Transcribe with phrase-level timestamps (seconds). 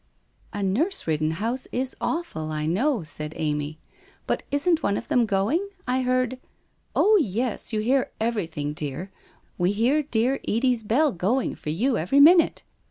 [0.51, 3.77] 'A nurse ridden house is awful, I know,' said Amy,'
[4.25, 5.69] but isn't one of them going?
[5.87, 6.39] I heard
[6.95, 9.11] ''Ob, yes, you hear everything, dear,
[9.59, 12.63] we hear dear ESdiefa bell going for you every minute.